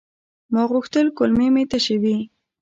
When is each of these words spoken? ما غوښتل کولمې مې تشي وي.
ما 0.53 0.61
غوښتل 0.71 1.07
کولمې 1.17 1.47
مې 1.53 1.63
تشي 1.71 1.97
وي. 2.01 2.17